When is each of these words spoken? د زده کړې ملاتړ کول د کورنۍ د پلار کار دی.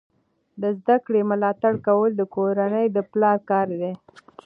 د 0.61 0.63
زده 0.79 0.95
کړې 1.05 1.21
ملاتړ 1.31 1.73
کول 1.87 2.11
د 2.15 2.21
کورنۍ 2.35 2.87
د 2.91 2.97
پلار 3.11 3.37
کار 3.49 3.67
دی. 3.81 3.93